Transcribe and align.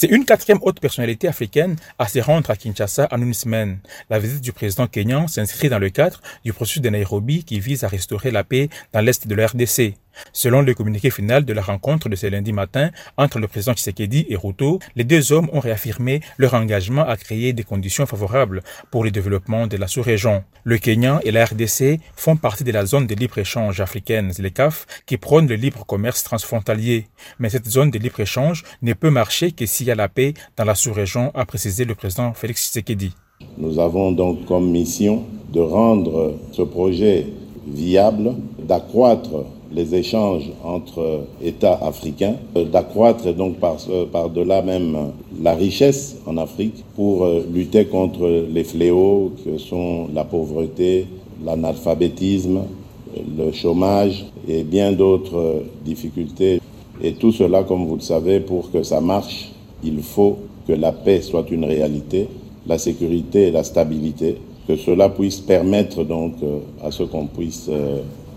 C'est 0.00 0.08
une 0.08 0.24
quatrième 0.24 0.60
haute 0.62 0.80
personnalité 0.80 1.28
africaine 1.28 1.76
à 1.98 2.08
se 2.08 2.20
rendre 2.20 2.50
à 2.50 2.56
Kinshasa 2.56 3.06
en 3.10 3.20
une 3.20 3.34
semaine. 3.34 3.80
La 4.08 4.18
visite 4.18 4.40
du 4.40 4.50
président 4.50 4.86
kenyan 4.86 5.28
s'inscrit 5.28 5.68
dans 5.68 5.78
le 5.78 5.90
cadre 5.90 6.22
du 6.42 6.54
processus 6.54 6.80
de 6.80 6.88
Nairobi 6.88 7.44
qui 7.44 7.60
vise 7.60 7.84
à 7.84 7.88
restaurer 7.88 8.30
la 8.30 8.42
paix 8.42 8.70
dans 8.94 9.02
l'est 9.02 9.26
de 9.26 9.34
la 9.34 9.48
RDC. 9.48 9.96
Selon 10.32 10.62
le 10.62 10.74
communiqué 10.74 11.10
final 11.10 11.44
de 11.44 11.52
la 11.52 11.62
rencontre 11.62 12.08
de 12.08 12.16
ce 12.16 12.26
lundi 12.26 12.52
matin 12.52 12.90
entre 13.16 13.38
le 13.38 13.48
président 13.48 13.74
Tshisekedi 13.74 14.26
et 14.28 14.36
Ruto, 14.36 14.78
les 14.96 15.04
deux 15.04 15.32
hommes 15.32 15.48
ont 15.52 15.60
réaffirmé 15.60 16.20
leur 16.38 16.54
engagement 16.54 17.06
à 17.06 17.16
créer 17.16 17.52
des 17.52 17.64
conditions 17.64 18.06
favorables 18.06 18.62
pour 18.90 19.04
le 19.04 19.10
développement 19.10 19.66
de 19.66 19.76
la 19.76 19.86
sous-région. 19.86 20.44
Le 20.64 20.78
Kenya 20.78 21.20
et 21.24 21.30
la 21.30 21.44
RDC 21.44 22.00
font 22.16 22.36
partie 22.36 22.64
de 22.64 22.72
la 22.72 22.86
zone 22.86 23.06
de 23.06 23.14
libre-échange 23.14 23.80
africaine, 23.80 24.32
les 24.38 24.50
CAF, 24.50 24.86
qui 25.06 25.16
prône 25.16 25.48
le 25.48 25.54
libre 25.54 25.84
commerce 25.86 26.22
transfrontalier. 26.22 27.06
Mais 27.38 27.50
cette 27.50 27.68
zone 27.68 27.90
de 27.90 27.98
libre-échange 27.98 28.64
ne 28.82 28.92
peut 28.92 29.10
marcher 29.10 29.52
que 29.52 29.66
s'il 29.66 29.86
y 29.86 29.90
a 29.90 29.94
la 29.94 30.08
paix 30.08 30.34
dans 30.56 30.64
la 30.64 30.74
sous-région, 30.74 31.30
a 31.34 31.44
précisé 31.46 31.84
le 31.84 31.94
président 31.94 32.32
Félix 32.34 32.66
Tshisekedi. 32.66 33.14
Nous 33.56 33.78
avons 33.78 34.12
donc 34.12 34.44
comme 34.44 34.70
mission 34.70 35.24
de 35.52 35.60
rendre 35.60 36.38
ce 36.52 36.62
projet 36.62 37.26
viable, 37.66 38.34
d'accroître 38.58 39.44
les 39.72 39.94
échanges 39.94 40.50
entre 40.64 41.20
États 41.42 41.78
africains, 41.82 42.34
d'accroître 42.54 43.32
donc 43.32 43.56
par-delà 44.12 44.62
même 44.62 45.12
la 45.40 45.54
richesse 45.54 46.16
en 46.26 46.36
Afrique 46.36 46.84
pour 46.96 47.26
lutter 47.52 47.84
contre 47.84 48.28
les 48.52 48.64
fléaux 48.64 49.32
que 49.44 49.58
sont 49.58 50.08
la 50.12 50.24
pauvreté, 50.24 51.06
l'analphabétisme, 51.44 52.60
le 53.38 53.52
chômage 53.52 54.26
et 54.48 54.62
bien 54.62 54.92
d'autres 54.92 55.62
difficultés. 55.84 56.60
Et 57.02 57.12
tout 57.12 57.32
cela, 57.32 57.62
comme 57.62 57.86
vous 57.86 57.96
le 57.96 58.02
savez, 58.02 58.40
pour 58.40 58.70
que 58.70 58.82
ça 58.82 59.00
marche, 59.00 59.52
il 59.82 60.02
faut 60.02 60.36
que 60.66 60.72
la 60.72 60.92
paix 60.92 61.22
soit 61.22 61.50
une 61.50 61.64
réalité, 61.64 62.28
la 62.66 62.76
sécurité 62.76 63.48
et 63.48 63.50
la 63.50 63.64
stabilité, 63.64 64.36
que 64.68 64.76
cela 64.76 65.08
puisse 65.08 65.40
permettre 65.40 66.04
donc 66.04 66.34
à 66.82 66.90
ce 66.90 67.02
qu'on 67.04 67.26
puisse 67.26 67.70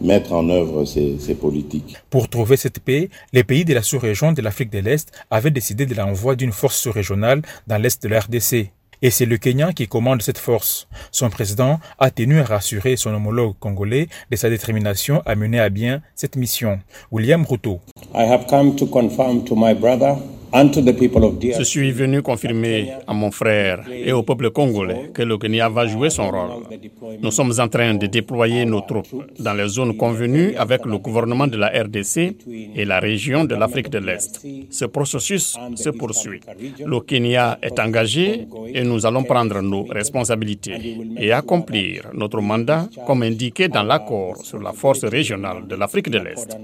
mettre 0.00 0.32
en 0.32 0.48
œuvre 0.48 0.84
ces, 0.84 1.18
ces, 1.18 1.34
politiques. 1.34 1.96
Pour 2.10 2.28
trouver 2.28 2.56
cette 2.56 2.80
paix, 2.80 3.10
les 3.32 3.44
pays 3.44 3.64
de 3.64 3.74
la 3.74 3.82
sous-région 3.82 4.32
de 4.32 4.42
l'Afrique 4.42 4.70
de 4.70 4.78
l'Est 4.78 5.12
avaient 5.30 5.50
décidé 5.50 5.86
de 5.86 5.94
l'envoi 5.94 6.36
d'une 6.36 6.52
force 6.52 6.78
sous-régionale 6.78 7.42
dans 7.66 7.78
l'Est 7.78 8.02
de 8.02 8.08
la 8.08 8.20
RDC. 8.20 8.70
Et 9.02 9.10
c'est 9.10 9.26
le 9.26 9.36
Kenya 9.36 9.72
qui 9.72 9.86
commande 9.88 10.22
cette 10.22 10.38
force. 10.38 10.88
Son 11.12 11.28
président 11.28 11.78
a 11.98 12.10
tenu 12.10 12.40
à 12.40 12.44
rassurer 12.44 12.96
son 12.96 13.12
homologue 13.12 13.54
congolais 13.60 14.08
de 14.30 14.36
sa 14.36 14.48
détermination 14.48 15.22
à 15.26 15.34
mener 15.34 15.60
à 15.60 15.68
bien 15.68 16.00
cette 16.14 16.36
mission. 16.36 16.80
William 17.12 17.44
Ruto. 17.44 17.80
I 18.14 18.22
have 18.22 18.46
come 18.48 18.74
to 18.76 18.86
confirm 18.86 19.44
to 19.44 19.54
my 19.54 19.74
brother 19.74 20.16
je 20.56 21.62
suis 21.64 21.92
venu 21.92 22.22
confirmer 22.22 22.92
à 23.06 23.12
mon 23.12 23.30
frère 23.30 23.84
et 23.90 24.12
au 24.12 24.22
peuple 24.22 24.50
congolais 24.50 25.10
que 25.12 25.20
le 25.22 25.36
Kenya 25.36 25.68
va 25.68 25.86
jouer 25.86 26.08
son 26.08 26.30
rôle. 26.30 26.62
Nous 27.20 27.30
sommes 27.30 27.52
en 27.58 27.68
train 27.68 27.92
de 27.94 28.06
déployer 28.06 28.64
nos 28.64 28.80
troupes 28.80 29.22
dans 29.38 29.52
les 29.52 29.68
zones 29.68 29.96
convenues 29.98 30.54
avec 30.56 30.86
le 30.86 30.96
gouvernement 30.96 31.46
de 31.46 31.58
la 31.58 31.68
RDC 31.68 32.36
et 32.74 32.84
la 32.86 33.00
région 33.00 33.44
de 33.44 33.54
l'Afrique 33.54 33.90
de 33.90 33.98
l'Est. 33.98 34.40
Ce 34.70 34.86
processus 34.86 35.56
se 35.74 35.90
poursuit. 35.90 36.40
Le 36.84 37.00
Kenya 37.00 37.58
est 37.60 37.78
engagé 37.78 38.46
et 38.72 38.82
nous 38.82 39.04
allons 39.04 39.24
prendre 39.24 39.60
nos 39.60 39.84
responsabilités 39.84 40.96
et 41.18 41.32
accomplir 41.32 42.08
notre 42.14 42.40
mandat 42.40 42.88
comme 43.06 43.22
indiqué 43.24 43.68
dans 43.68 43.82
l'accord 43.82 44.38
sur 44.38 44.60
la 44.60 44.72
force 44.72 45.04
régionale 45.04 45.66
de 45.68 45.76
l'Afrique 45.76 46.08
de 46.08 46.18
l'Est. 46.18 46.56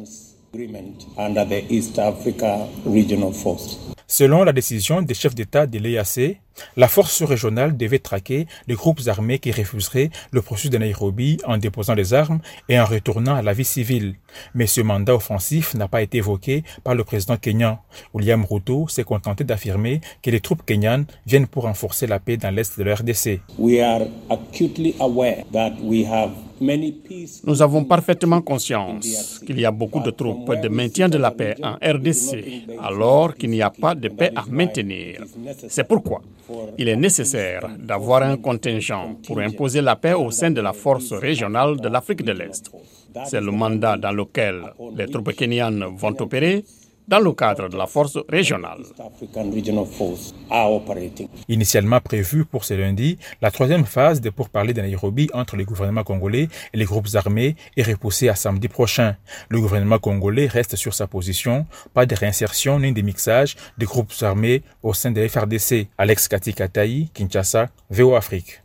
Selon 4.06 4.44
la 4.44 4.52
décision 4.52 5.00
des 5.00 5.14
chefs 5.14 5.34
d'État 5.34 5.66
de 5.66 5.78
l'EAC, 5.78 6.40
la 6.76 6.88
force 6.88 7.22
régionale 7.22 7.76
devait 7.76 7.98
traquer 7.98 8.46
les 8.66 8.74
groupes 8.74 9.00
armés 9.06 9.38
qui 9.38 9.52
refuseraient 9.52 10.10
le 10.30 10.42
processus 10.42 10.70
de 10.70 10.78
Nairobi 10.78 11.38
en 11.46 11.58
déposant 11.58 11.94
les 11.94 12.14
armes 12.14 12.40
et 12.68 12.78
en 12.78 12.84
retournant 12.84 13.34
à 13.34 13.42
la 13.42 13.52
vie 13.52 13.64
civile. 13.64 14.14
Mais 14.54 14.66
ce 14.66 14.80
mandat 14.80 15.14
offensif 15.14 15.74
n'a 15.74 15.88
pas 15.88 16.02
été 16.02 16.18
évoqué 16.18 16.64
par 16.84 16.94
le 16.94 17.04
président 17.04 17.36
kenyan. 17.36 17.78
William 18.14 18.44
Ruto 18.44 18.88
s'est 18.88 19.04
contenté 19.04 19.44
d'affirmer 19.44 20.00
que 20.22 20.30
les 20.30 20.40
troupes 20.40 20.64
kenyanes 20.64 21.06
viennent 21.26 21.46
pour 21.46 21.64
renforcer 21.64 22.06
la 22.06 22.18
paix 22.18 22.36
dans 22.36 22.54
l'est 22.54 22.78
de 22.78 22.84
la 22.84 22.94
RDC. 22.94 23.40
Nous 27.44 27.62
avons 27.62 27.84
parfaitement 27.84 28.40
conscience 28.40 29.40
qu'il 29.44 29.58
y 29.58 29.64
a 29.64 29.72
beaucoup 29.72 30.00
de 30.00 30.10
troupes 30.10 30.54
de 30.60 30.68
maintien 30.68 31.08
de 31.08 31.18
la 31.18 31.32
paix 31.32 31.56
en 31.62 31.72
RDC, 31.82 32.68
alors 32.80 33.34
qu'il 33.34 33.50
n'y 33.50 33.62
a 33.62 33.70
pas 33.70 33.94
de 33.94 34.08
paix 34.08 34.30
à 34.36 34.44
maintenir. 34.48 35.24
C'est 35.68 35.84
pourquoi 35.88 36.22
il 36.78 36.88
est 36.88 36.96
nécessaire 36.96 37.68
d'avoir 37.78 38.22
un 38.22 38.36
contingent 38.36 39.16
pour 39.26 39.40
imposer 39.40 39.80
la 39.80 39.96
paix 39.96 40.14
au 40.14 40.30
sein 40.30 40.50
de 40.50 40.60
la 40.60 40.72
force 40.72 41.12
régionale 41.12 41.80
de 41.80 41.88
l'Afrique 41.88 42.24
de 42.24 42.32
l'Est. 42.32 42.70
C'est 43.26 43.40
le 43.40 43.50
mandat 43.50 43.96
dans 43.96 44.12
lequel 44.12 44.62
les 44.96 45.06
troupes 45.06 45.34
kenyanes 45.34 45.84
vont 45.96 46.16
opérer 46.20 46.64
dans 47.08 47.20
le 47.20 47.32
cadre 47.32 47.68
de 47.68 47.76
la 47.76 47.86
force 47.86 48.18
régionale. 48.28 48.82
Initialement 51.48 52.00
prévue 52.00 52.44
pour 52.44 52.64
ce 52.64 52.74
lundi, 52.74 53.18
la 53.40 53.50
troisième 53.50 53.84
phase 53.84 54.20
des 54.20 54.30
pourparlers 54.30 54.74
de 54.74 54.80
Nairobi 54.80 55.28
entre 55.34 55.56
les 55.56 55.64
gouvernements 55.64 56.04
congolais 56.04 56.48
et 56.72 56.76
les 56.76 56.84
groupes 56.84 57.08
armés 57.14 57.56
est 57.76 57.82
repoussée 57.82 58.28
à 58.28 58.34
samedi 58.34 58.68
prochain. 58.68 59.16
Le 59.48 59.60
gouvernement 59.60 59.98
congolais 59.98 60.46
reste 60.46 60.76
sur 60.76 60.94
sa 60.94 61.06
position, 61.06 61.66
pas 61.94 62.06
de 62.06 62.14
réinsertion 62.14 62.78
ni 62.78 62.92
de 62.92 63.02
mixage 63.02 63.56
des 63.78 63.86
groupes 63.86 64.12
armés 64.22 64.62
au 64.82 64.92
sein 64.92 65.10
de 65.10 65.20
la 65.20 65.28
FRDC. 65.28 65.88
Alex 65.98 66.28
Katikataï, 66.28 67.08
Kinshasa, 67.14 67.68
VO 67.90 68.14
Afrique. 68.14 68.61